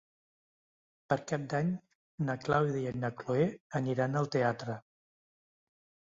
Per 1.11 1.17
Cap 1.31 1.43
d'Any 1.51 1.69
na 2.31 2.37
Clàudia 2.47 2.95
i 2.97 3.03
na 3.05 3.13
Cloè 3.21 3.47
aniran 3.83 4.19
al 4.25 4.33
teatre. 4.39 4.81